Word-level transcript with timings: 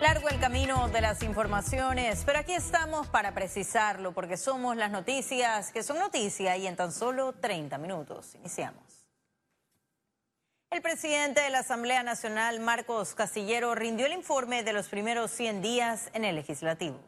Largo 0.00 0.28
el 0.28 0.38
camino 0.38 0.88
de 0.90 1.00
las 1.00 1.24
informaciones, 1.24 2.22
pero 2.24 2.38
aquí 2.38 2.52
estamos 2.52 3.08
para 3.08 3.34
precisarlo 3.34 4.12
porque 4.12 4.36
somos 4.36 4.76
las 4.76 4.92
noticias 4.92 5.72
que 5.72 5.82
son 5.82 5.98
noticia 5.98 6.56
y 6.56 6.68
en 6.68 6.76
tan 6.76 6.92
solo 6.92 7.32
30 7.32 7.78
minutos. 7.78 8.36
Iniciamos. 8.36 9.08
El 10.70 10.82
presidente 10.82 11.40
de 11.40 11.50
la 11.50 11.60
Asamblea 11.60 12.04
Nacional, 12.04 12.60
Marcos 12.60 13.16
Castillero, 13.16 13.74
rindió 13.74 14.06
el 14.06 14.12
informe 14.12 14.62
de 14.62 14.72
los 14.72 14.88
primeros 14.88 15.32
100 15.32 15.62
días 15.62 16.10
en 16.12 16.24
el 16.24 16.36
legislativo. 16.36 17.00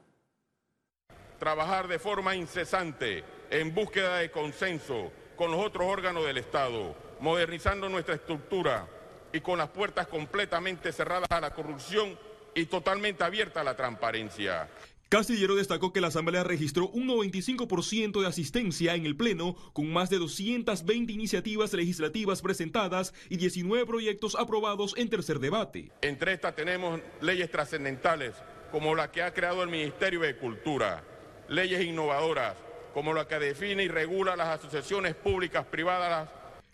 Trabajar 1.39 1.87
de 1.87 2.01
forma 2.01 2.35
incesante 2.35 3.23
en 3.51 3.73
búsqueda 3.73 4.17
de 4.17 4.33
consenso 4.33 5.13
con 5.37 5.53
los 5.53 5.65
otros 5.65 5.87
órganos 5.87 6.25
del 6.25 6.39
Estado, 6.39 6.97
modernizando 7.21 7.89
nuestra 7.89 8.17
estructura 8.17 8.89
y 9.33 9.41
con 9.41 9.59
las 9.59 9.69
puertas 9.69 10.09
completamente 10.09 10.91
cerradas 10.91 11.29
a 11.31 11.41
la 11.41 11.51
corrupción 11.55 12.19
y 12.55 12.67
totalmente 12.67 13.25
abierta 13.25 13.61
a 13.61 13.65
la 13.65 13.77
transparencia. 13.77 14.69
Castillero 15.11 15.57
destacó 15.57 15.93
que 15.93 16.01
la 16.01 16.07
Asamblea 16.07 16.45
registró 16.45 16.87
un 16.89 17.09
95% 17.09 18.21
de 18.21 18.29
asistencia 18.29 18.95
en 18.95 19.05
el 19.05 19.17
Pleno, 19.17 19.57
con 19.73 19.93
más 19.93 20.09
de 20.09 20.19
220 20.19 21.13
iniciativas 21.13 21.73
legislativas 21.73 22.43
presentadas 22.43 23.13
y 23.29 23.37
19 23.37 23.87
proyectos 23.87 24.37
aprobados 24.37 24.95
en 24.97 25.11
tercer 25.11 25.41
debate. 25.41 25.91
Entre 26.03 26.33
estas 26.33 26.55
tenemos 26.55 27.01
leyes 27.21 27.51
trascendentales, 27.51 28.35
como 28.71 28.95
la 28.95 29.11
que 29.11 29.25
ha 29.25 29.35
creado 29.35 29.65
el 29.65 29.69
Ministerio 29.69 30.21
de 30.21 30.37
Cultura, 30.37 31.03
leyes 31.49 31.85
innovadoras, 31.85 32.55
como 32.95 33.13
la 33.13 33.27
que 33.27 33.41
define 33.41 33.83
y 33.83 33.89
regula 33.89 34.37
las 34.37 34.61
asociaciones 34.61 35.17
públicas 35.17 35.67
privadas 35.67 36.29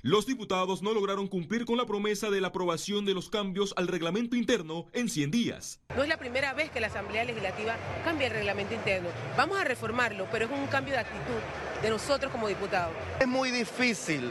los 0.07 0.25
diputados 0.25 0.83
no 0.83 0.95
lograron 0.95 1.27
cumplir 1.27 1.65
con 1.65 1.77
la 1.77 1.85
promesa 1.85 2.31
de 2.31 2.41
la 2.41 2.49
aprobación 2.49 3.05
de 3.05 3.13
los 3.13 3.29
cambios 3.29 3.75
al 3.77 3.89
reglamento 3.89 4.37
interno 4.37 4.87
en 4.93 5.09
100 5.09 5.33
días. 5.33 5.81
No 5.97 6.05
es 6.05 6.09
la 6.09 6.17
primera 6.17 6.55
vez 6.55 6.71
que 6.71 6.79
la 6.79 6.87
Asamblea 6.87 7.25
Legislativa 7.25 7.75
cambia 8.05 8.29
el 8.29 8.35
reglamento 8.35 8.73
interno. 8.73 9.09
Vamos 9.37 9.59
a 9.59 9.65
reformarlo, 9.65 10.29
pero 10.31 10.45
es 10.45 10.51
un 10.53 10.69
cambio 10.69 10.95
de 10.95 11.01
actitud 11.01 11.41
de 11.83 11.91
nosotros 11.91 12.31
como 12.31 12.47
diputados. 12.47 12.95
Es 13.19 13.27
muy 13.27 13.51
difícil 13.51 14.31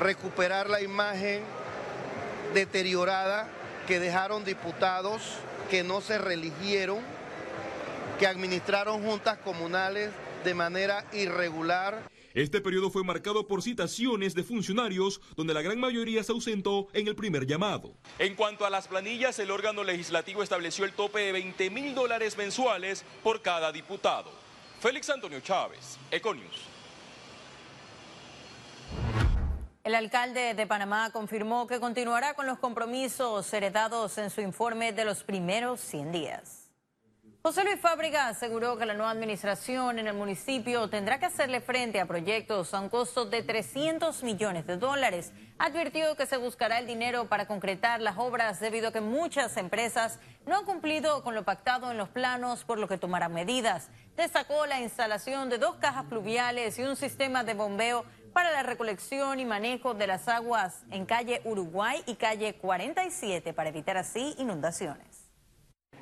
recuperar 0.00 0.68
la 0.68 0.82
imagen 0.82 1.44
deteriorada 2.52 3.48
que 3.86 4.00
dejaron 4.00 4.44
diputados 4.44 5.22
que 5.70 5.84
no 5.84 6.00
se 6.00 6.18
religieron, 6.18 6.98
que 8.18 8.26
administraron 8.26 9.04
juntas 9.04 9.38
comunales 9.38 10.10
de 10.42 10.54
manera 10.54 11.04
irregular. 11.12 12.02
Este 12.38 12.60
periodo 12.60 12.88
fue 12.88 13.02
marcado 13.02 13.48
por 13.48 13.64
citaciones 13.64 14.32
de 14.32 14.44
funcionarios, 14.44 15.20
donde 15.34 15.52
la 15.52 15.60
gran 15.60 15.80
mayoría 15.80 16.22
se 16.22 16.30
ausentó 16.30 16.86
en 16.92 17.08
el 17.08 17.16
primer 17.16 17.48
llamado. 17.48 17.96
En 18.16 18.36
cuanto 18.36 18.64
a 18.64 18.70
las 18.70 18.86
planillas, 18.86 19.40
el 19.40 19.50
órgano 19.50 19.82
legislativo 19.82 20.44
estableció 20.44 20.84
el 20.84 20.92
tope 20.92 21.18
de 21.18 21.32
20 21.32 21.68
mil 21.70 21.96
dólares 21.96 22.38
mensuales 22.38 23.04
por 23.24 23.42
cada 23.42 23.72
diputado. 23.72 24.30
Félix 24.78 25.10
Antonio 25.10 25.40
Chávez, 25.40 25.98
Econius. 26.12 26.62
El 29.82 29.96
alcalde 29.96 30.54
de 30.54 30.66
Panamá 30.68 31.10
confirmó 31.10 31.66
que 31.66 31.80
continuará 31.80 32.34
con 32.34 32.46
los 32.46 32.60
compromisos 32.60 33.52
heredados 33.52 34.16
en 34.16 34.30
su 34.30 34.42
informe 34.42 34.92
de 34.92 35.04
los 35.04 35.24
primeros 35.24 35.80
100 35.80 36.12
días. 36.12 36.57
José 37.40 37.62
Luis 37.62 37.80
Fábrica 37.80 38.26
aseguró 38.26 38.76
que 38.76 38.84
la 38.84 38.94
nueva 38.94 39.12
administración 39.12 40.00
en 40.00 40.08
el 40.08 40.14
municipio 40.14 40.90
tendrá 40.90 41.20
que 41.20 41.26
hacerle 41.26 41.60
frente 41.60 42.00
a 42.00 42.06
proyectos 42.06 42.74
a 42.74 42.80
un 42.80 42.88
costo 42.88 43.26
de 43.26 43.44
300 43.44 44.24
millones 44.24 44.66
de 44.66 44.76
dólares. 44.76 45.32
Advirtió 45.56 46.16
que 46.16 46.26
se 46.26 46.36
buscará 46.36 46.80
el 46.80 46.88
dinero 46.88 47.28
para 47.28 47.46
concretar 47.46 48.00
las 48.00 48.18
obras 48.18 48.58
debido 48.58 48.88
a 48.88 48.92
que 48.92 49.00
muchas 49.00 49.56
empresas 49.56 50.18
no 50.46 50.58
han 50.58 50.64
cumplido 50.64 51.22
con 51.22 51.36
lo 51.36 51.44
pactado 51.44 51.92
en 51.92 51.96
los 51.96 52.08
planos, 52.08 52.64
por 52.64 52.80
lo 52.80 52.88
que 52.88 52.98
tomarán 52.98 53.32
medidas. 53.32 53.88
Destacó 54.16 54.66
la 54.66 54.80
instalación 54.80 55.48
de 55.48 55.58
dos 55.58 55.76
cajas 55.76 56.06
pluviales 56.06 56.76
y 56.78 56.82
un 56.82 56.96
sistema 56.96 57.44
de 57.44 57.54
bombeo 57.54 58.04
para 58.32 58.50
la 58.50 58.64
recolección 58.64 59.38
y 59.38 59.44
manejo 59.44 59.94
de 59.94 60.08
las 60.08 60.26
aguas 60.26 60.82
en 60.90 61.06
calle 61.06 61.40
Uruguay 61.44 62.02
y 62.04 62.16
calle 62.16 62.54
47 62.54 63.52
para 63.52 63.68
evitar 63.68 63.96
así 63.96 64.34
inundaciones 64.38 65.17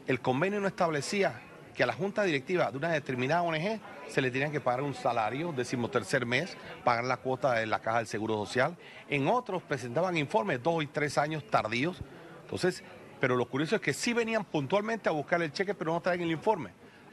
el 0.06 0.20
convenio 0.20 0.60
no 0.60 0.68
establecía 0.68 1.40
que 1.74 1.82
a 1.82 1.86
la 1.86 1.92
junta 1.92 2.22
directiva 2.22 2.70
de 2.70 2.78
una 2.78 2.90
determinada 2.90 3.42
ONG 3.42 3.80
se 4.08 4.22
le 4.22 4.30
tenían 4.30 4.52
que 4.52 4.60
pagar 4.60 4.82
un 4.82 4.94
salario, 4.94 5.52
decimotercer 5.52 6.24
mes, 6.24 6.56
pagar 6.84 7.04
la 7.04 7.18
cuota 7.18 7.54
de 7.54 7.66
la 7.66 7.80
caja 7.80 7.98
del 7.98 8.06
Seguro 8.06 8.36
Social. 8.46 8.76
En 9.08 9.28
otros 9.28 9.62
presentaban 9.62 10.16
informes 10.16 10.62
dos 10.62 10.82
y 10.82 10.86
tres 10.86 11.18
años 11.18 11.46
tardíos. 11.46 11.98
Entonces, 12.42 12.82
pero 13.20 13.36
lo 13.36 13.46
curioso 13.46 13.76
es 13.76 13.82
que 13.82 13.92
sí 13.92 14.12
venían 14.12 14.44
puntualmente 14.44 15.08
a 15.08 15.12
buscar 15.12 15.42
el 15.42 15.52
cheque, 15.52 15.74
pero 15.74 15.92
no 15.92 16.00
traen 16.00 16.22
el 16.22 16.30
informe. 16.30 16.70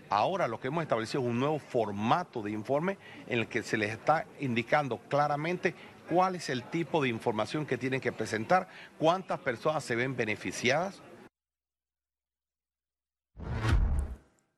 Ahora 0.09 0.47
lo 0.47 0.59
que 0.59 0.67
hemos 0.67 0.83
establecido 0.83 1.23
es 1.23 1.29
un 1.29 1.39
nuevo 1.39 1.59
formato 1.59 2.41
de 2.41 2.51
informe 2.51 2.97
en 3.27 3.39
el 3.39 3.47
que 3.47 3.63
se 3.63 3.77
les 3.77 3.91
está 3.91 4.25
indicando 4.39 4.99
claramente 5.09 5.73
cuál 6.07 6.35
es 6.35 6.49
el 6.49 6.63
tipo 6.63 7.01
de 7.01 7.09
información 7.09 7.65
que 7.65 7.77
tienen 7.77 7.99
que 7.99 8.11
presentar, 8.11 8.67
cuántas 8.99 9.39
personas 9.39 9.83
se 9.83 9.95
ven 9.95 10.15
beneficiadas, 10.15 11.01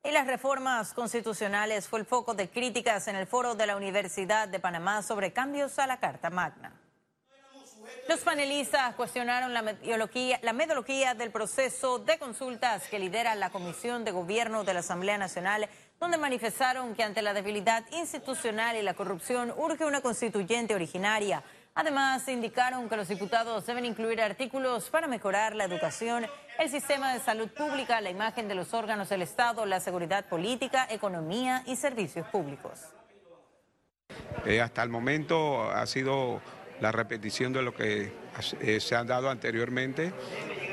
Y 0.06 0.12
las 0.12 0.28
reformas 0.28 0.94
constitucionales 0.94 1.88
fue 1.88 2.00
el 2.00 2.06
foco 2.06 2.36
de 2.36 2.48
críticas 2.48 3.08
en 3.08 3.16
el 3.16 3.26
foro 3.26 3.56
de 3.56 3.66
la 3.66 3.76
Universidad 3.76 4.48
de 4.48 4.60
Panamá 4.60 5.02
sobre 5.02 5.34
cambios 5.34 5.80
a 5.80 5.88
la 5.88 6.00
Carta 6.00 6.30
Magna. 6.30 6.72
Los 8.08 8.20
panelistas 8.20 8.94
cuestionaron 8.94 9.52
la 9.52 9.64
metodología, 9.64 11.16
del 11.16 11.32
proceso 11.32 11.98
de 11.98 12.20
consultas 12.20 12.88
que 12.88 13.00
lidera 13.00 13.34
la 13.34 13.50
Comisión 13.50 14.04
de 14.04 14.12
Gobierno 14.12 14.64
de 14.64 14.76
la 14.76 14.82
Asamblea 14.82 15.18
Nacional, 15.18 15.68
donde 16.00 16.20
manifestaron 16.20 16.94
que 16.94 17.02
ante 17.02 17.24
la 17.24 17.34
debilidad 17.34 17.84
institucional 17.92 18.76
y 18.76 18.84
la 18.84 18.94
corrupción 18.94 19.52
urge 19.58 19.86
una 19.86 20.02
constituyente 20.02 20.76
originaria. 20.76 21.42
Además, 21.78 22.25
indicaron 22.30 22.88
que 22.88 22.96
los 22.96 23.09
diputados 23.09 23.66
deben 23.66 23.84
incluir 23.84 24.22
artículos 24.22 24.90
para 24.90 25.08
mejorar 25.08 25.53
la 25.53 25.66
educación, 25.66 26.25
el 26.58 26.69
sistema 26.69 27.13
de 27.13 27.19
salud 27.19 27.50
pública, 27.50 28.00
la 28.00 28.09
imagen 28.09 28.47
de 28.47 28.56
los 28.56 28.74
órganos 28.74 29.09
del 29.09 29.24
Estado, 29.24 29.66
la 29.66 29.81
seguridad 29.81 30.24
política, 30.30 30.88
economía 30.90 31.64
y 31.66 31.75
servicios 31.75 32.25
públicos. 32.30 32.80
Eh, 34.46 34.62
hasta 34.62 34.84
el 34.84 34.90
momento 34.90 35.69
ha 35.69 35.85
sido 35.85 36.40
la 36.80 36.94
repetición 36.94 37.52
de 37.52 37.62
lo 37.62 37.75
que 37.75 38.14
eh, 38.62 38.80
se 38.80 38.96
han 38.96 39.08
dado 39.08 39.30
anteriormente. 39.30 40.14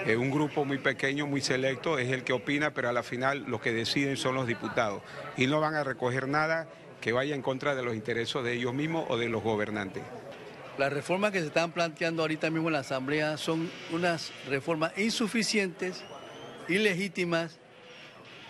Eh, 0.07 0.17
un 0.17 0.31
grupo 0.31 0.65
muy 0.65 0.79
pequeño, 0.79 1.27
muy 1.27 1.41
selecto, 1.41 1.99
es 1.99 2.13
el 2.13 2.23
que 2.23 2.33
opina, 2.33 2.75
pero 2.75 2.89
a 2.89 2.93
la 2.93 3.03
final 3.03 3.45
los 3.49 3.61
que 3.61 3.73
deciden 3.73 4.17
son 4.17 4.37
los 4.37 4.47
diputados. 4.47 5.03
Y 5.37 5.49
no 5.49 5.59
van 5.59 5.75
a 5.75 5.83
recoger 5.83 6.29
nada 6.29 6.69
que 7.01 7.11
vaya 7.11 7.35
en 7.35 7.43
contra 7.43 7.75
de 7.75 7.83
los 7.83 7.97
intereses 7.97 8.45
de 8.45 8.53
ellos 8.53 8.73
mismos 8.73 9.07
o 9.09 9.17
de 9.17 9.29
los 9.29 9.43
gobernantes. 9.43 10.05
Las 10.83 10.93
reformas 10.93 11.31
que 11.31 11.39
se 11.39 11.47
están 11.47 11.71
planteando 11.71 12.23
ahorita 12.23 12.51
mismo 12.51 12.69
en 12.69 12.73
la 12.73 12.81
Asamblea 12.81 13.37
son 13.37 13.71
unas 13.93 14.33
reformas 14.49 14.93
insuficientes, 14.99 16.03
ilegítimas 16.67 17.61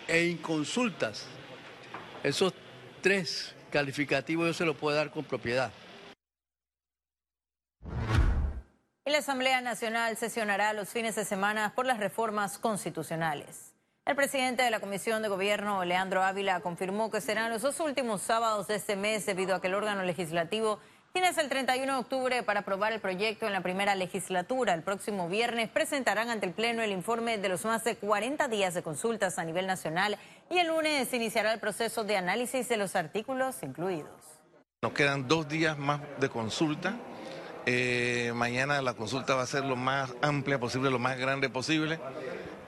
e 0.08 0.24
inconsultas. 0.24 1.26
Esos 2.22 2.54
tres 3.02 3.54
calificativos 3.70 4.46
yo 4.46 4.54
se 4.54 4.64
los 4.64 4.78
puedo 4.78 4.96
dar 4.96 5.10
con 5.10 5.26
propiedad. 5.26 5.70
la 9.04 9.18
Asamblea 9.18 9.60
Nacional 9.60 10.16
sesionará 10.16 10.72
los 10.72 10.88
fines 10.88 11.14
de 11.14 11.26
semana 11.26 11.74
por 11.74 11.84
las 11.84 12.00
reformas 12.00 12.56
constitucionales. 12.56 13.74
El 14.06 14.16
presidente 14.16 14.62
de 14.62 14.70
la 14.70 14.80
Comisión 14.80 15.20
de 15.20 15.28
Gobierno, 15.28 15.84
Leandro 15.84 16.22
Ávila, 16.22 16.60
confirmó 16.60 17.10
que 17.10 17.20
serán 17.20 17.50
los 17.50 17.60
dos 17.60 17.78
últimos 17.80 18.22
sábados 18.22 18.68
de 18.68 18.76
este 18.76 18.96
mes 18.96 19.26
debido 19.26 19.54
a 19.54 19.60
que 19.60 19.66
el 19.66 19.74
órgano 19.74 20.02
legislativo 20.02 20.80
Tienes 21.12 21.36
el 21.36 21.50
31 21.50 21.92
de 21.92 21.98
octubre 21.98 22.42
para 22.42 22.60
aprobar 22.60 22.94
el 22.94 23.00
proyecto 23.00 23.46
en 23.46 23.52
la 23.52 23.60
primera 23.60 23.94
legislatura. 23.94 24.72
El 24.72 24.82
próximo 24.82 25.28
viernes 25.28 25.68
presentarán 25.68 26.30
ante 26.30 26.46
el 26.46 26.54
Pleno 26.54 26.82
el 26.82 26.90
informe 26.90 27.36
de 27.36 27.50
los 27.50 27.66
más 27.66 27.84
de 27.84 27.96
40 27.96 28.48
días 28.48 28.72
de 28.72 28.82
consultas 28.82 29.38
a 29.38 29.44
nivel 29.44 29.66
nacional 29.66 30.16
y 30.48 30.56
el 30.56 30.68
lunes 30.68 31.12
iniciará 31.12 31.52
el 31.52 31.60
proceso 31.60 32.04
de 32.04 32.16
análisis 32.16 32.66
de 32.70 32.78
los 32.78 32.96
artículos 32.96 33.62
incluidos. 33.62 34.08
Nos 34.80 34.94
quedan 34.94 35.28
dos 35.28 35.46
días 35.46 35.76
más 35.76 36.00
de 36.18 36.30
consulta. 36.30 36.96
Eh, 37.66 38.32
mañana 38.34 38.80
la 38.80 38.94
consulta 38.94 39.34
va 39.34 39.42
a 39.42 39.46
ser 39.46 39.66
lo 39.66 39.76
más 39.76 40.14
amplia 40.22 40.58
posible, 40.58 40.90
lo 40.90 40.98
más 40.98 41.18
grande 41.18 41.50
posible. 41.50 42.00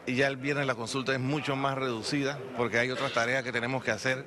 Y 0.04 0.16
ya 0.16 0.26
el 0.26 0.36
viernes 0.36 0.66
la 0.66 0.74
consulta 0.74 1.14
es 1.14 1.20
mucho 1.20 1.56
más 1.56 1.78
reducida 1.78 2.38
porque 2.58 2.78
hay 2.78 2.90
otras 2.90 3.14
tareas 3.14 3.42
que 3.42 3.52
tenemos 3.52 3.82
que 3.82 3.90
hacer. 3.90 4.26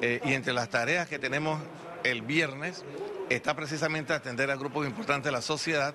Eh, 0.00 0.20
y 0.24 0.34
entre 0.34 0.52
las 0.52 0.68
tareas 0.68 1.08
que 1.08 1.18
tenemos 1.18 1.60
el 2.04 2.22
viernes 2.22 2.84
está 3.28 3.54
precisamente 3.54 4.12
atender 4.12 4.50
a 4.50 4.56
grupos 4.56 4.86
importantes 4.86 5.24
de 5.24 5.32
la 5.32 5.42
sociedad, 5.42 5.94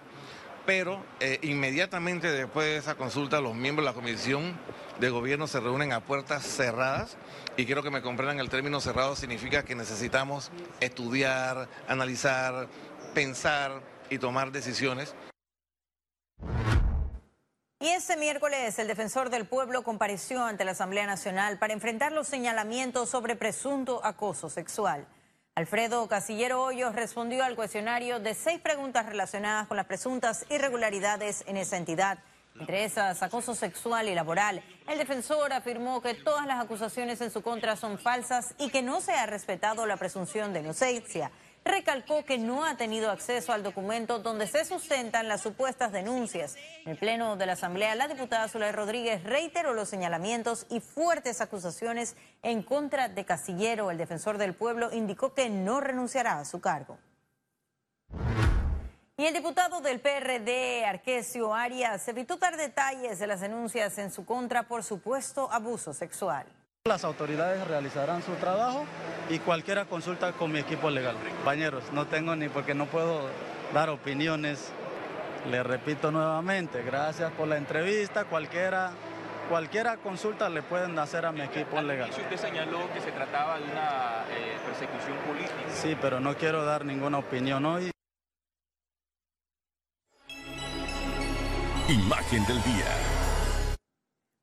pero 0.65 1.03
eh, 1.19 1.39
inmediatamente 1.41 2.31
después 2.31 2.67
de 2.67 2.77
esa 2.77 2.95
consulta 2.95 3.41
los 3.41 3.55
miembros 3.55 3.85
de 3.85 3.91
la 3.91 3.95
comisión 3.95 4.57
de 4.99 5.09
gobierno 5.09 5.47
se 5.47 5.59
reúnen 5.59 5.91
a 5.91 6.01
puertas 6.01 6.45
cerradas 6.45 7.17
y 7.57 7.65
quiero 7.65 7.83
que 7.83 7.89
me 7.89 8.01
comprendan 8.01 8.39
el 8.39 8.49
término 8.49 8.79
cerrado 8.79 9.15
significa 9.15 9.63
que 9.63 9.75
necesitamos 9.75 10.51
estudiar, 10.79 11.67
analizar, 11.87 12.67
pensar 13.13 13.81
y 14.09 14.19
tomar 14.19 14.51
decisiones. 14.51 15.15
Y 17.79 17.89
este 17.89 18.15
miércoles 18.15 18.79
el 18.79 18.87
defensor 18.87 19.29
del 19.29 19.45
pueblo 19.45 19.83
compareció 19.83 20.45
ante 20.45 20.63
la 20.63 20.71
Asamblea 20.71 21.05
Nacional 21.05 21.59
para 21.59 21.73
enfrentar 21.73 22.13
los 22.13 22.27
señalamientos 22.27 23.09
sobre 23.09 23.35
presunto 23.35 23.99
acoso 24.05 24.49
sexual. 24.49 25.05
Alfredo 25.55 26.07
Casillero 26.07 26.63
Hoyos 26.63 26.95
respondió 26.95 27.43
al 27.43 27.55
cuestionario 27.55 28.19
de 28.19 28.33
seis 28.33 28.59
preguntas 28.59 29.05
relacionadas 29.05 29.67
con 29.67 29.77
las 29.77 29.85
presuntas 29.85 30.47
irregularidades 30.49 31.43
en 31.45 31.57
esa 31.57 31.77
entidad, 31.77 32.17
entre 32.59 32.85
esas 32.85 33.21
acoso 33.21 33.53
sexual 33.53 34.09
y 34.09 34.15
laboral. 34.15 34.63
El 34.87 34.97
defensor 34.97 35.53
afirmó 35.53 36.01
que 36.01 36.15
todas 36.15 36.47
las 36.47 36.59
acusaciones 36.59 37.21
en 37.21 37.29
su 37.29 37.43
contra 37.43 37.75
son 37.75 37.99
falsas 37.99 38.55
y 38.57 38.71
que 38.71 38.81
no 38.81 38.99
se 38.99 39.13
ha 39.13 39.27
respetado 39.27 39.85
la 39.85 39.97
presunción 39.97 40.53
de 40.53 40.61
inocencia 40.61 41.29
recalcó 41.65 42.25
que 42.25 42.37
no 42.37 42.65
ha 42.65 42.75
tenido 42.77 43.11
acceso 43.11 43.53
al 43.53 43.63
documento 43.63 44.19
donde 44.19 44.47
se 44.47 44.65
sustentan 44.65 45.27
las 45.27 45.41
supuestas 45.41 45.91
denuncias. 45.91 46.55
En 46.85 46.91
el 46.91 46.97
Pleno 46.97 47.35
de 47.35 47.45
la 47.45 47.53
Asamblea, 47.53 47.95
la 47.95 48.07
diputada 48.07 48.47
Zulay 48.47 48.71
Rodríguez 48.71 49.23
reiteró 49.23 49.73
los 49.73 49.89
señalamientos 49.89 50.65
y 50.69 50.79
fuertes 50.79 51.41
acusaciones 51.41 52.15
en 52.41 52.63
contra 52.63 53.07
de 53.09 53.25
Casillero. 53.25 53.91
El 53.91 53.97
defensor 53.97 54.37
del 54.37 54.53
pueblo 54.53 54.91
indicó 54.93 55.33
que 55.33 55.49
no 55.49 55.79
renunciará 55.79 56.39
a 56.39 56.45
su 56.45 56.59
cargo. 56.61 56.97
Y 59.15 59.25
el 59.25 59.33
diputado 59.33 59.79
del 59.79 60.01
PRD, 60.01 60.85
Arquesio 60.85 61.53
Arias, 61.53 62.07
evitó 62.07 62.37
dar 62.37 62.57
detalles 62.57 63.19
de 63.19 63.27
las 63.27 63.41
denuncias 63.41 63.97
en 63.99 64.11
su 64.11 64.25
contra 64.25 64.63
por 64.63 64.83
supuesto 64.83 65.51
abuso 65.51 65.93
sexual. 65.93 66.47
Las 66.85 67.05
autoridades 67.05 67.65
realizarán 67.65 68.21
su 68.23 68.33
trabajo 68.33 68.85
y 69.29 69.39
cualquiera 69.39 69.85
consulta 69.85 70.33
con 70.33 70.51
mi 70.51 70.59
equipo 70.59 70.89
legal. 70.89 71.15
Compañeros, 71.37 71.81
no 71.93 72.07
tengo 72.07 72.35
ni 72.35 72.49
porque 72.49 72.73
no 72.73 72.87
puedo 72.87 73.21
dar 73.73 73.89
opiniones. 73.89 74.69
Le 75.49 75.63
repito 75.63 76.11
nuevamente, 76.11 76.83
gracias 76.83 77.31
por 77.31 77.47
la 77.47 77.55
entrevista. 77.55 78.25
Cualquiera, 78.25 78.91
cualquiera 79.47 79.95
consulta 79.95 80.49
le 80.49 80.61
pueden 80.61 80.99
hacer 80.99 81.25
a 81.25 81.31
mi 81.31 81.39
equipo 81.39 81.81
legal. 81.81 82.09
usted 82.09 82.35
señaló 82.35 82.91
que 82.91 82.99
se 82.99 83.13
trataba 83.13 83.59
de 83.59 83.63
una 83.63 84.25
eh, 84.29 84.57
persecución 84.65 85.17
política. 85.25 85.73
Sí, 85.73 85.97
pero 86.01 86.19
no 86.19 86.35
quiero 86.35 86.65
dar 86.65 86.83
ninguna 86.83 87.19
opinión 87.19 87.65
hoy. 87.65 87.91
Imagen 91.87 92.45
del 92.45 92.61
día. 92.63 93.12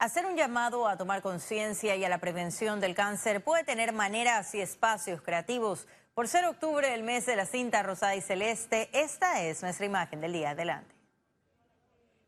Hacer 0.01 0.25
un 0.25 0.35
llamado 0.35 0.89
a 0.89 0.97
tomar 0.97 1.21
conciencia 1.21 1.95
y 1.95 2.07
a 2.07 2.09
la 2.09 2.17
prevención 2.17 2.81
del 2.81 2.95
cáncer 2.95 3.45
puede 3.45 3.65
tener 3.65 3.93
maneras 3.93 4.55
y 4.55 4.61
espacios 4.63 5.21
creativos. 5.21 5.87
Por 6.15 6.27
ser 6.27 6.47
octubre, 6.47 6.95
el 6.95 7.03
mes 7.03 7.27
de 7.27 7.37
la 7.37 7.45
cinta 7.45 7.83
rosada 7.83 8.17
y 8.17 8.23
celeste, 8.23 8.89
esta 8.95 9.43
es 9.43 9.61
nuestra 9.61 9.85
imagen 9.85 10.23
del 10.23 10.33
día. 10.33 10.51
Adelante. 10.51 10.95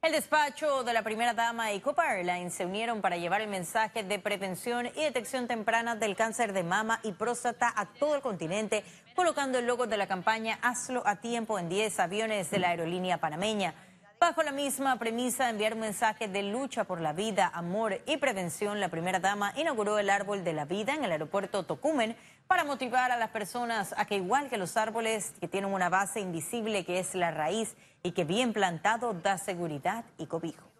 El 0.02 0.12
despacho 0.12 0.84
de 0.84 0.92
la 0.92 1.02
primera 1.02 1.32
dama 1.32 1.72
y 1.72 1.80
Copa 1.80 2.14
Airlines 2.14 2.52
se 2.52 2.66
unieron 2.66 3.00
para 3.00 3.16
llevar 3.16 3.40
el 3.40 3.48
mensaje 3.48 4.04
de 4.04 4.18
prevención 4.18 4.88
y 4.88 5.04
detección 5.04 5.46
temprana 5.46 5.96
del 5.96 6.14
cáncer 6.14 6.52
de 6.52 6.64
mama 6.64 7.00
y 7.02 7.12
próstata 7.12 7.72
a 7.74 7.86
todo 7.86 8.16
el 8.16 8.20
continente, 8.20 8.84
colocando 9.16 9.58
el 9.58 9.66
logo 9.66 9.86
de 9.86 9.96
la 9.96 10.06
campaña 10.06 10.58
Hazlo 10.60 11.02
a 11.06 11.22
tiempo 11.22 11.58
en 11.58 11.70
10 11.70 12.00
aviones 12.00 12.50
de 12.50 12.58
la 12.58 12.68
aerolínea 12.68 13.16
panameña. 13.16 13.74
Bajo 14.22 14.44
la 14.44 14.52
misma 14.52 15.00
premisa 15.00 15.46
de 15.46 15.50
enviar 15.50 15.74
un 15.74 15.80
mensaje 15.80 16.28
de 16.28 16.44
lucha 16.44 16.84
por 16.84 17.00
la 17.00 17.12
vida, 17.12 17.50
amor 17.52 18.00
y 18.06 18.18
prevención, 18.18 18.78
la 18.78 18.88
primera 18.88 19.18
dama 19.18 19.52
inauguró 19.56 19.98
el 19.98 20.08
árbol 20.08 20.44
de 20.44 20.52
la 20.52 20.64
vida 20.64 20.94
en 20.94 21.02
el 21.02 21.10
aeropuerto 21.10 21.64
Tocumen 21.64 22.14
para 22.46 22.62
motivar 22.62 23.10
a 23.10 23.16
las 23.16 23.30
personas 23.30 23.92
a 23.98 24.04
que 24.04 24.14
igual 24.14 24.48
que 24.48 24.58
los 24.58 24.76
árboles 24.76 25.32
que 25.40 25.48
tienen 25.48 25.74
una 25.74 25.88
base 25.88 26.20
invisible 26.20 26.84
que 26.84 27.00
es 27.00 27.16
la 27.16 27.32
raíz 27.32 27.74
y 28.04 28.12
que 28.12 28.22
bien 28.22 28.52
plantado 28.52 29.12
da 29.12 29.38
seguridad 29.38 30.04
y 30.18 30.26
cobijo. 30.26 30.70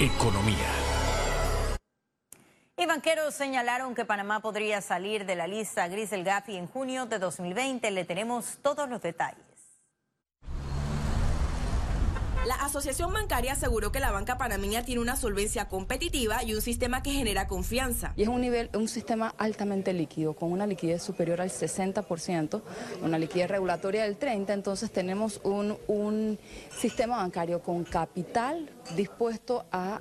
Economía. 0.00 0.70
Y 2.78 2.86
banqueros 2.86 3.34
señalaron 3.34 3.94
que 3.94 4.06
Panamá 4.06 4.40
podría 4.40 4.80
salir 4.80 5.26
de 5.26 5.36
la 5.36 5.46
lista 5.46 5.86
gris 5.88 6.08
del 6.08 6.24
GAFI 6.24 6.56
en 6.56 6.66
junio 6.66 7.04
de 7.04 7.18
2020. 7.18 7.90
Le 7.90 8.06
tenemos 8.06 8.56
todos 8.62 8.88
los 8.88 9.02
detalles. 9.02 9.49
La 12.46 12.54
Asociación 12.54 13.12
Bancaria 13.12 13.52
aseguró 13.52 13.92
que 13.92 14.00
la 14.00 14.12
banca 14.12 14.38
panameña 14.38 14.82
tiene 14.82 15.02
una 15.02 15.14
solvencia 15.14 15.68
competitiva 15.68 16.42
y 16.42 16.54
un 16.54 16.62
sistema 16.62 17.02
que 17.02 17.10
genera 17.10 17.46
confianza. 17.46 18.14
Y 18.16 18.22
es 18.22 18.28
un 18.28 18.40
nivel, 18.40 18.70
un 18.72 18.88
sistema 18.88 19.34
altamente 19.36 19.92
líquido, 19.92 20.32
con 20.32 20.50
una 20.50 20.66
liquidez 20.66 21.02
superior 21.02 21.42
al 21.42 21.50
60%, 21.50 22.62
una 23.02 23.18
liquidez 23.18 23.50
regulatoria 23.50 24.04
del 24.04 24.18
30%, 24.18 24.54
entonces 24.54 24.90
tenemos 24.90 25.40
un, 25.44 25.76
un 25.86 26.38
sistema 26.74 27.18
bancario 27.18 27.60
con 27.60 27.84
capital 27.84 28.70
dispuesto 28.96 29.66
a, 29.70 30.00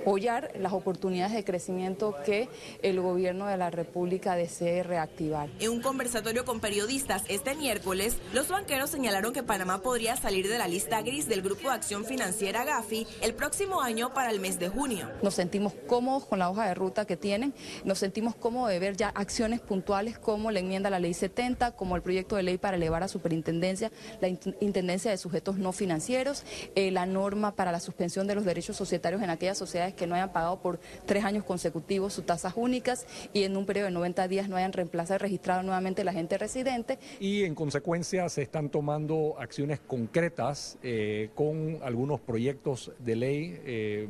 apoyar 0.00 0.50
las 0.58 0.72
oportunidades 0.72 1.34
de 1.34 1.44
crecimiento 1.44 2.16
que 2.24 2.48
el 2.82 3.00
gobierno 3.00 3.46
de 3.46 3.56
la 3.56 3.70
República 3.70 4.34
desee 4.34 4.82
reactivar. 4.82 5.48
En 5.60 5.70
un 5.70 5.80
conversatorio 5.80 6.44
con 6.44 6.60
periodistas 6.60 7.22
este 7.28 7.54
miércoles, 7.54 8.16
los 8.32 8.48
banqueros 8.48 8.90
señalaron 8.90 9.32
que 9.32 9.42
Panamá 9.42 9.82
podría 9.82 10.16
salir 10.16 10.48
de 10.48 10.58
la 10.58 10.68
lista 10.68 11.02
gris 11.02 11.28
del 11.28 11.42
Grupo 11.42 11.68
de 11.68 11.74
Acción 11.74 12.04
Financiera 12.04 12.64
GAFI 12.64 13.06
el 13.22 13.34
próximo 13.34 13.80
año 13.80 14.14
para 14.14 14.30
el 14.30 14.40
mes 14.40 14.58
de 14.58 14.68
junio. 14.68 15.10
Nos 15.22 15.34
sentimos 15.34 15.74
cómodos 15.86 16.24
con 16.24 16.38
la 16.38 16.50
hoja 16.50 16.66
de 16.66 16.74
ruta 16.74 17.04
que 17.04 17.16
tienen, 17.16 17.54
nos 17.84 17.98
sentimos 17.98 18.34
cómodos 18.34 18.70
de 18.70 18.78
ver 18.78 18.96
ya 18.96 19.08
acciones 19.08 19.60
puntuales 19.60 20.18
como 20.18 20.50
la 20.50 20.60
enmienda 20.60 20.88
a 20.88 20.90
la 20.90 20.98
ley 20.98 21.14
70, 21.14 21.72
como 21.72 21.96
el 21.96 22.02
proyecto 22.02 22.36
de 22.36 22.42
ley 22.42 22.58
para 22.58 22.76
elevar 22.76 23.02
a 23.02 23.08
superintendencia 23.08 23.92
la 24.20 24.28
intendencia 24.28 25.10
de 25.10 25.18
sujetos 25.18 25.58
no 25.58 25.72
financieros, 25.72 26.44
eh, 26.74 26.90
la 26.90 27.06
norma 27.06 27.54
para 27.54 27.72
la 27.72 27.80
suspensión 27.80 28.26
de 28.26 28.34
los 28.34 28.44
derechos 28.44 28.76
societarios 28.76 29.22
en 29.22 29.30
aquellas 29.30 29.58
sociedades 29.58 29.89
que 29.92 30.06
no 30.06 30.14
hayan 30.14 30.32
pagado 30.32 30.60
por 30.60 30.80
tres 31.06 31.24
años 31.24 31.44
consecutivos 31.44 32.12
sus 32.12 32.26
tasas 32.26 32.54
únicas 32.56 33.06
y 33.32 33.44
en 33.44 33.56
un 33.56 33.66
periodo 33.66 33.86
de 33.86 33.92
90 33.92 34.28
días 34.28 34.48
no 34.48 34.56
hayan 34.56 34.72
reemplazado 34.72 35.18
registrado 35.18 35.62
nuevamente 35.62 36.04
la 36.04 36.12
gente 36.12 36.38
residente. 36.38 36.98
Y 37.18 37.44
en 37.44 37.54
consecuencia 37.54 38.28
se 38.28 38.42
están 38.42 38.70
tomando 38.70 39.36
acciones 39.38 39.80
concretas 39.80 40.78
eh, 40.82 41.30
con 41.34 41.78
algunos 41.82 42.20
proyectos 42.20 42.92
de 42.98 43.16
ley 43.16 43.60
eh, 43.64 44.08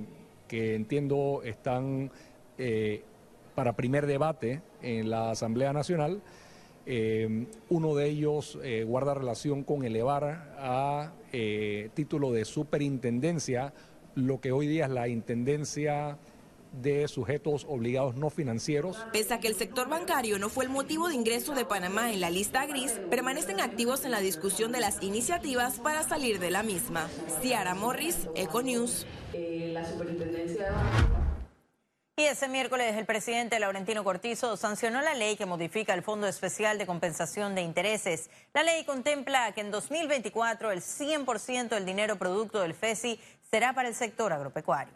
que 0.49 0.75
entiendo 0.75 1.43
están 1.45 2.11
eh, 2.59 3.03
para 3.55 3.75
primer 3.75 4.07
debate 4.07 4.63
en 4.83 5.11
la 5.11 5.31
Asamblea 5.31 5.73
Nacional. 5.73 6.23
uno 7.69 7.95
de 7.95 8.07
ellos 8.07 8.59
guarda 8.87 9.15
relación 9.15 9.63
con 9.63 9.85
elevar 9.85 10.55
a 10.59 11.13
título 11.95 12.33
de 12.33 12.45
superintendencia 12.45 13.73
lo 14.15 14.41
que 14.41 14.53
hoy 14.53 14.67
día 14.67 14.87
es 14.87 14.91
la 14.91 15.09
Intendencia 15.09 16.19
de 16.73 17.09
sujetos 17.09 17.67
obligados 17.69 18.15
no 18.15 18.31
financieros. 18.31 18.97
Pese 19.13 19.35
a 19.35 19.41
que 19.41 19.49
el 19.49 19.57
sector 19.57 19.89
bancario 19.89 20.39
no 20.39 20.49
fue 20.49 20.65
el 20.65 20.71
motivo 20.71 21.09
de 21.09 21.15
ingreso 21.15 21.55
de 21.55 21.65
Panamá 21.65 22.13
en 22.13 22.21
la 22.21 22.31
lista 22.31 22.65
gris, 22.67 22.93
permanecen 23.11 23.61
activos 23.61 24.05
en 24.05 24.13
la 24.13 24.21
discusión 24.21 24.73
de 24.73 24.81
las 24.81 25.03
iniciativas 25.03 25.81
para 25.81 26.03
salir 26.03 26.39
de 26.39 26.51
la 26.51 26.63
misma. 26.63 27.09
Ciara 27.41 27.75
Morris, 27.75 28.29
Econews. 28.37 29.07
Eh, 29.33 29.71
la 29.73 29.85
superintendencia 29.85 30.73
y 32.21 32.25
ese 32.25 32.49
miércoles 32.49 32.97
el 32.99 33.07
presidente 33.07 33.59
Laurentino 33.59 34.05
Cortizo 34.05 34.59
sancionó 34.59 35.01
la 35.01 35.15
ley 35.15 35.37
que 35.37 35.47
modifica 35.47 35.95
el 35.95 36.03
Fondo 36.03 36.27
Especial 36.27 36.77
de 36.77 36.85
Compensación 36.85 37.55
de 37.55 37.63
Intereses. 37.63 38.29
La 38.53 38.63
ley 38.63 38.85
contempla 38.85 39.53
que 39.53 39.63
en 39.63 39.71
2024 39.71 40.71
el 40.71 40.83
100% 40.83 41.71
del 41.71 41.87
dinero 41.87 42.17
producto 42.17 42.61
del 42.61 42.75
FESI 42.75 43.19
será 43.51 43.75
para 43.75 43.89
el 43.89 43.95
sector 43.95 44.33
agropecuario. 44.33 44.95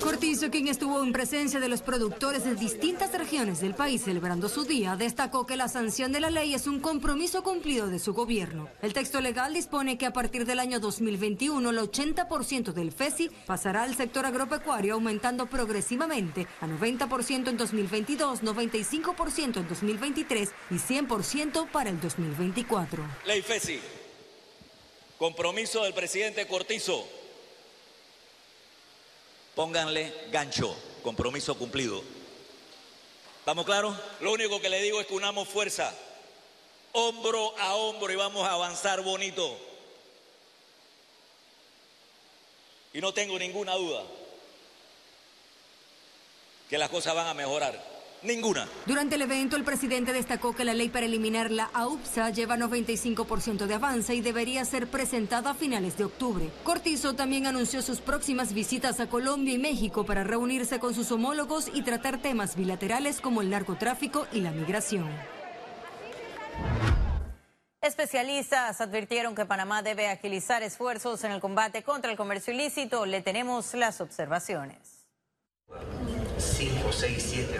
Cortizo, 0.00 0.50
quien 0.50 0.68
estuvo 0.68 1.02
en 1.02 1.12
presencia 1.12 1.58
de 1.58 1.68
los 1.68 1.80
productores 1.80 2.44
de 2.44 2.54
distintas 2.54 3.12
regiones 3.16 3.60
del 3.60 3.74
país 3.74 4.02
celebrando 4.02 4.50
su 4.50 4.64
día, 4.64 4.96
destacó 4.96 5.46
que 5.46 5.56
la 5.56 5.68
sanción 5.68 6.12
de 6.12 6.20
la 6.20 6.28
ley 6.28 6.52
es 6.52 6.66
un 6.66 6.80
compromiso 6.80 7.42
cumplido 7.42 7.86
de 7.86 7.98
su 7.98 8.12
gobierno. 8.12 8.68
El 8.82 8.92
texto 8.92 9.22
legal 9.22 9.54
dispone 9.54 9.96
que 9.96 10.04
a 10.04 10.12
partir 10.12 10.44
del 10.44 10.58
año 10.58 10.80
2021 10.80 11.70
el 11.70 11.78
80% 11.78 12.72
del 12.72 12.92
FESI 12.92 13.30
pasará 13.46 13.84
al 13.84 13.94
sector 13.94 14.26
agropecuario, 14.26 14.94
aumentando 14.94 15.46
progresivamente 15.46 16.46
a 16.60 16.66
90% 16.66 17.48
en 17.48 17.56
2022, 17.56 18.42
95% 18.42 19.56
en 19.58 19.68
2023 19.68 20.50
y 20.70 20.74
100% 20.74 21.68
para 21.70 21.88
el 21.88 22.00
2024. 22.00 23.02
Ley 23.26 23.40
FESI 23.40 24.03
Compromiso 25.24 25.84
del 25.84 25.94
presidente 25.94 26.46
Cortizo. 26.46 27.08
Pónganle 29.54 30.12
gancho, 30.30 30.76
compromiso 31.02 31.56
cumplido. 31.56 32.04
¿Estamos 33.38 33.64
claros? 33.64 33.96
Lo 34.20 34.32
único 34.32 34.60
que 34.60 34.68
le 34.68 34.82
digo 34.82 35.00
es 35.00 35.06
que 35.06 35.14
unamos 35.14 35.48
fuerza, 35.48 35.94
hombro 36.92 37.58
a 37.58 37.74
hombro 37.74 38.12
y 38.12 38.16
vamos 38.16 38.46
a 38.46 38.52
avanzar 38.52 39.00
bonito. 39.00 39.58
Y 42.92 43.00
no 43.00 43.14
tengo 43.14 43.38
ninguna 43.38 43.76
duda 43.76 44.04
que 46.68 46.76
las 46.76 46.90
cosas 46.90 47.14
van 47.14 47.28
a 47.28 47.32
mejorar. 47.32 47.93
Ninguna. 48.24 48.66
Durante 48.86 49.16
el 49.16 49.22
evento, 49.22 49.56
el 49.56 49.64
presidente 49.64 50.12
destacó 50.12 50.54
que 50.54 50.64
la 50.64 50.74
ley 50.74 50.88
para 50.88 51.06
eliminar 51.06 51.50
la 51.50 51.70
AUPSA 51.74 52.30
lleva 52.30 52.56
95% 52.56 53.66
de 53.66 53.74
avance 53.74 54.14
y 54.14 54.22
debería 54.22 54.64
ser 54.64 54.86
presentada 54.86 55.50
a 55.50 55.54
finales 55.54 55.98
de 55.98 56.04
octubre. 56.04 56.50
Cortizo 56.62 57.14
también 57.14 57.46
anunció 57.46 57.82
sus 57.82 58.00
próximas 58.00 58.54
visitas 58.54 58.98
a 59.00 59.08
Colombia 59.08 59.54
y 59.54 59.58
México 59.58 60.06
para 60.06 60.24
reunirse 60.24 60.78
con 60.78 60.94
sus 60.94 61.12
homólogos 61.12 61.70
y 61.72 61.82
tratar 61.82 62.20
temas 62.22 62.56
bilaterales 62.56 63.20
como 63.20 63.42
el 63.42 63.50
narcotráfico 63.50 64.26
y 64.32 64.40
la 64.40 64.52
migración. 64.52 65.08
Especialistas 67.84 68.80
advirtieron 68.80 69.34
que 69.34 69.44
Panamá 69.44 69.82
debe 69.82 70.08
agilizar 70.08 70.62
esfuerzos 70.62 71.22
en 71.24 71.32
el 71.32 71.40
combate 71.40 71.82
contra 71.82 72.10
el 72.10 72.16
comercio 72.16 72.54
ilícito. 72.54 73.04
Le 73.04 73.20
tenemos 73.20 73.74
las 73.74 74.00
observaciones. 74.00 75.04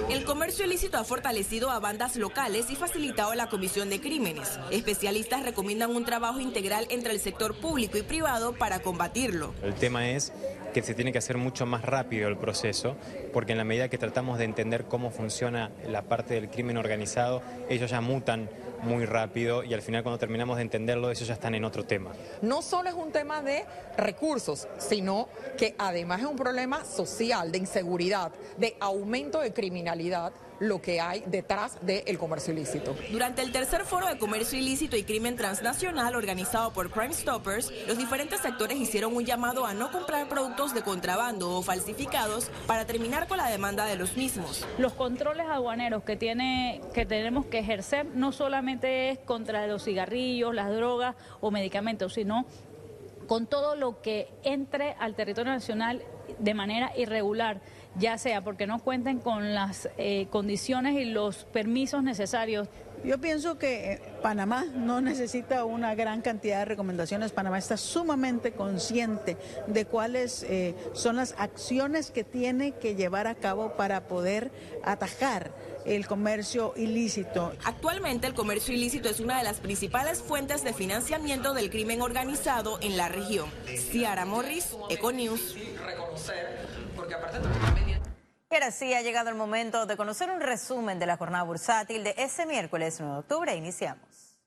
El 0.09 0.25
comercio 0.25 0.65
ilícito 0.65 0.99
ha 0.99 1.05
fortalecido 1.05 1.71
a 1.71 1.79
bandas 1.79 2.17
locales 2.17 2.71
y 2.71 2.77
facilitado 2.77 3.35
la 3.35 3.49
comisión 3.49 3.89
de 3.89 4.01
crímenes. 4.01 4.59
Especialistas 4.71 5.45
recomiendan 5.45 5.95
un 5.95 6.05
trabajo 6.05 6.41
integral 6.41 6.87
entre 6.91 7.13
el 7.13 7.21
sector 7.21 7.55
público 7.57 7.99
y 7.99 8.03
privado 8.03 8.55
para 8.55 8.81
combatirlo. 8.81 9.55
El 9.63 9.75
tema 9.75 10.11
es 10.11 10.33
que 10.73 10.83
se 10.83 10.95
tiene 10.95 11.13
que 11.13 11.19
hacer 11.19 11.39
mucho 11.39 11.67
más 11.67 11.83
rápido 11.83 12.29
el 12.29 12.37
proceso, 12.37 12.97
porque 13.33 13.53
en 13.53 13.59
la 13.59 13.65
medida 13.65 13.89
que 13.89 13.97
tratamos 13.97 14.39
de 14.39 14.45
entender 14.45 14.85
cómo 14.85 15.11
funciona 15.11 15.71
la 15.87 16.03
parte 16.03 16.35
del 16.35 16.51
crimen 16.51 16.77
organizado, 16.77 17.43
ellos 17.69 17.91
ya 17.91 18.01
mutan 18.01 18.51
muy 18.85 19.07
rápido 19.07 19.65
y 19.65 19.75
al 19.75 19.83
final 19.83 20.03
cuando 20.03 20.19
terminamos 20.19 20.57
de 20.57 20.63
entenderlo, 20.63 21.11
ellos 21.11 21.27
ya 21.27 21.35
están 21.35 21.55
en 21.55 21.65
otro 21.65 21.85
tema. 21.85 22.13
No 22.43 22.63
solo 22.63 22.89
es 22.89 22.95
un 22.95 23.11
tema 23.11 23.43
de 23.43 23.65
recursos, 23.97 24.69
sino 24.79 25.29
que 25.57 25.75
además 25.79 26.21
es 26.21 26.27
un 26.27 26.37
problema 26.37 26.85
social, 26.85 27.51
de 27.51 27.59
inseguridad, 27.59 28.33
de 28.59 28.77
aumento 28.81 29.41
de 29.41 29.53
criminalidad 29.53 30.33
lo 30.61 30.81
que 30.81 31.01
hay 31.01 31.23
detrás 31.27 31.79
del 31.83 32.19
comercio 32.19 32.53
ilícito. 32.53 32.95
Durante 33.11 33.43
el 33.43 33.53
tercer 33.53 33.85
foro 33.85 34.07
de 34.07 34.19
comercio 34.19 34.59
ilícito 34.59 34.97
y 34.97 35.05
crimen 35.05 35.37
transnacional 35.37 36.17
organizado 36.17 36.73
por 36.73 36.91
Crime 36.91 37.13
Stoppers, 37.13 37.73
los 37.87 37.99
diferentes 37.99 38.41
sectores 38.41 38.79
hicieron 38.79 39.15
un 39.15 39.25
llamado 39.25 39.67
a 39.67 39.75
no 39.75 39.91
comprar 39.91 40.29
productos 40.29 40.75
de 40.75 40.83
contrabando 40.83 41.51
o 41.51 41.63
falsificados 41.63 42.51
para 42.67 42.87
terminar 42.87 43.27
con 43.29 43.39
la 43.39 43.49
demanda 43.49 43.87
de 43.87 43.97
los 43.97 44.17
mismos. 44.17 44.67
Los 44.79 44.93
controles 44.93 45.47
aduaneros 45.47 46.03
que, 46.05 46.17
tiene, 46.17 46.81
que 46.93 47.07
tenemos 47.07 47.47
que 47.47 47.59
ejercer 47.59 48.07
no 48.07 48.33
solamente 48.33 49.11
es 49.11 49.19
contra 49.19 49.67
los 49.67 49.85
cigarrillos, 49.85 50.55
las 50.55 50.71
drogas 50.71 51.17
o 51.41 51.51
medicamentos, 51.51 52.15
sino 52.15 52.47
con 53.27 53.47
todo 53.47 53.75
lo 53.75 54.03
que 54.03 54.29
entre 54.43 54.93
al 54.99 55.15
territorio 55.15 55.53
nacional 55.53 56.03
de 56.39 56.55
manera 56.55 56.93
irregular 56.97 57.61
ya 57.97 58.19
sea 58.19 58.41
porque 58.43 58.67
no 58.67 58.79
cuenten 58.81 59.19
con 59.19 59.55
las 59.55 59.89
eh, 59.99 60.27
condiciones 60.31 60.95
y 60.95 61.05
los 61.05 61.45
permisos 61.45 62.03
necesarios. 62.03 62.69
Yo 63.05 63.21
pienso 63.21 63.59
que 63.59 63.93
eh, 63.93 64.01
Panamá 64.23 64.65
no 64.65 65.03
necesita 65.03 65.65
una 65.67 65.95
gran 65.95 66.23
cantidad 66.23 66.61
de 66.61 66.65
recomendaciones. 66.65 67.33
Panamá 67.33 67.59
está 67.59 67.77
sumamente 67.77 68.53
consciente 68.53 69.37
de 69.67 69.85
cuáles 69.85 70.43
eh, 70.45 70.75
son 70.95 71.17
las 71.17 71.35
acciones 71.39 72.11
que 72.11 72.25
tiene 72.25 72.73
que 72.73 72.95
llevar 72.95 73.27
a 73.27 73.35
cabo 73.35 73.77
para 73.77 74.09
poder 74.09 74.51
atajar 74.83 75.53
el 75.85 76.07
comercio 76.07 76.73
ilícito. 76.77 77.53
Actualmente 77.65 78.27
el 78.27 78.33
comercio 78.33 78.75
ilícito 78.75 79.11
es 79.11 79.21
una 79.21 79.37
de 79.37 79.45
las 79.45 79.61
principales 79.61 80.23
fuentes 80.23 80.65
de 80.65 80.73
financiamiento 80.73 81.53
del 81.53 81.69
crimen 81.69 82.01
organizado 82.01 82.79
en 82.81 82.97
la 82.97 83.11
región. 83.11 83.51
Ciara 83.91 84.25
Morris, 84.25 84.75
Econews. 84.89 85.55
Y 88.55 88.57
ha 88.95 89.03
llegado 89.03 89.31
el 89.31 89.35
momento 89.35 89.85
de 89.85 89.97
conocer 89.97 90.31
un 90.31 90.41
resumen 90.41 91.01
de 91.01 91.07
la 91.07 91.17
jornada 91.17 91.43
bursátil 91.43 92.05
de 92.05 92.15
ese 92.17 92.47
miércoles 92.47 92.99
9 93.01 93.15
de 93.15 93.19
octubre. 93.19 93.57
Iniciamos. 93.57 94.39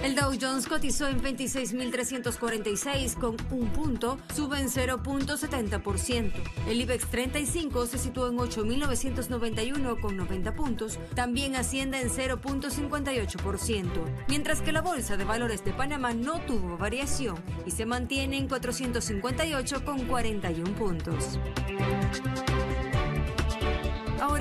El 0.00 0.14
Dow 0.14 0.32
Jones 0.40 0.68
cotizó 0.68 1.08
en 1.08 1.20
26.346 1.20 3.14
con 3.14 3.36
un 3.50 3.72
punto, 3.72 4.16
sube 4.32 4.60
en 4.60 4.68
0.70%. 4.68 6.32
El 6.68 6.82
IBEX 6.82 7.08
35 7.08 7.86
se 7.86 7.98
situó 7.98 8.28
en 8.28 8.38
8.991 8.38 10.00
con 10.00 10.16
90 10.16 10.54
puntos, 10.54 11.00
también 11.16 11.56
asciende 11.56 12.00
en 12.00 12.10
0.58%, 12.10 13.88
mientras 14.28 14.62
que 14.62 14.70
la 14.70 14.82
Bolsa 14.82 15.16
de 15.16 15.24
Valores 15.24 15.64
de 15.64 15.72
Panamá 15.72 16.14
no 16.14 16.38
tuvo 16.42 16.78
variación 16.78 17.42
y 17.66 17.72
se 17.72 17.86
mantiene 17.86 18.38
en 18.38 18.46
458 18.46 19.84
con 19.84 20.06
41 20.06 20.76
puntos. 20.76 21.40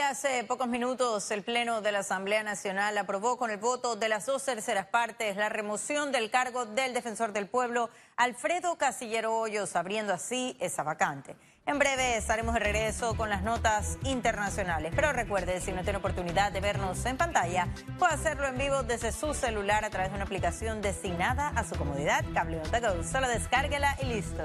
Hace 0.02 0.44
pocos 0.44 0.66
minutos 0.66 1.30
el 1.30 1.42
Pleno 1.42 1.80
de 1.80 1.92
la 1.92 2.00
Asamblea 2.00 2.42
Nacional 2.42 2.98
aprobó 2.98 3.38
con 3.38 3.50
el 3.50 3.56
voto 3.56 3.94
de 3.94 4.08
las 4.08 4.26
dos 4.26 4.44
terceras 4.44 4.86
partes 4.86 5.36
la 5.36 5.48
remoción 5.48 6.12
del 6.12 6.30
cargo 6.30 6.66
del 6.66 6.92
defensor 6.92 7.32
del 7.32 7.46
pueblo 7.46 7.88
Alfredo 8.16 8.76
Casillero 8.76 9.34
Hoyos, 9.34 9.76
abriendo 9.76 10.12
así 10.12 10.56
esa 10.60 10.82
vacante. 10.82 11.36
En 11.64 11.78
breve 11.78 12.16
estaremos 12.16 12.54
de 12.54 12.60
regreso 12.60 13.14
con 13.14 13.30
las 13.30 13.42
notas 13.42 13.96
internacionales. 14.02 14.92
Pero 14.96 15.12
recuerde, 15.12 15.60
si 15.60 15.70
no 15.70 15.84
tiene 15.84 15.98
oportunidad 16.00 16.50
de 16.50 16.60
vernos 16.60 17.06
en 17.06 17.16
pantalla, 17.16 17.68
puede 18.00 18.14
hacerlo 18.14 18.48
en 18.48 18.58
vivo 18.58 18.82
desde 18.82 19.12
su 19.12 19.32
celular 19.32 19.84
a 19.84 19.90
través 19.90 20.10
de 20.10 20.16
una 20.16 20.24
aplicación 20.24 20.82
destinada 20.82 21.48
a 21.50 21.62
su 21.62 21.76
comodidad, 21.76 22.24
Cable 22.34 22.58
Go. 22.58 23.04
Solo 23.04 23.28
descárguela 23.28 23.96
y 24.02 24.06
listo. 24.06 24.42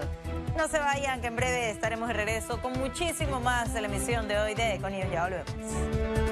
No 0.55 0.67
se 0.67 0.77
vayan, 0.77 1.19
que 1.19 1.27
en 1.27 1.35
breve 1.35 1.71
estaremos 1.71 2.07
de 2.07 2.13
regreso 2.13 2.61
con 2.61 2.73
muchísimo 2.73 3.39
más 3.39 3.73
de 3.73 3.81
la 3.81 3.87
emisión 3.87 4.27
de 4.27 4.37
hoy 4.37 4.53
de 4.53 4.75
Econius. 4.75 5.11
Ya 5.11 5.23
volvemos. 5.23 6.26